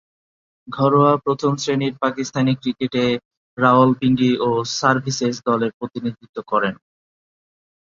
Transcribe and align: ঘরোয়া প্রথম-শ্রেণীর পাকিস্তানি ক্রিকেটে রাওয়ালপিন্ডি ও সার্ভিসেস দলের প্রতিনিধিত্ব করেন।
ঘরোয়া 0.67 1.13
প্রথম-শ্রেণীর 1.17 1.93
পাকিস্তানি 1.97 2.53
ক্রিকেটে 2.55 3.05
রাওয়ালপিন্ডি 3.57 4.31
ও 4.39 4.49
সার্ভিসেস 4.77 5.35
দলের 5.45 5.71
প্রতিনিধিত্ব 5.79 6.37
করেন। 6.47 6.75